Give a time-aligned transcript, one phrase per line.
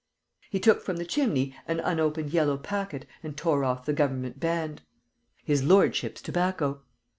[0.49, 4.81] He took from the chimney an unopened yellow packet and tore off the government band:
[5.45, 6.81] "His lordship's tobacco!